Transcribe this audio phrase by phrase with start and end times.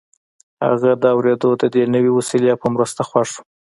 [0.65, 3.37] هغه د اورېدلو د دې نوې وسیلې په مرسته خوښ و